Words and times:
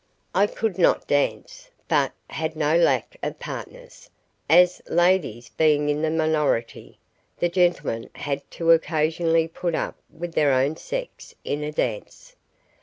I 0.33 0.47
could 0.47 0.79
not 0.79 1.05
dance, 1.05 1.69
but 1.87 2.11
had 2.31 2.55
no 2.55 2.75
lack 2.75 3.15
of 3.21 3.37
partners, 3.37 4.09
as, 4.49 4.81
ladies 4.89 5.49
being 5.49 5.89
in 5.89 6.01
the 6.01 6.09
minority, 6.09 6.97
the 7.37 7.49
gentlemen 7.49 8.09
had 8.15 8.41
to 8.49 8.71
occasionally 8.71 9.47
put 9.47 9.75
up 9.75 9.97
with 10.11 10.33
their 10.33 10.53
own 10.53 10.75
sex 10.75 11.35
in 11.43 11.63
a 11.63 11.71
dance. 11.71 12.35